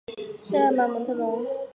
[0.39, 1.45] 圣阿芒蒙特龙。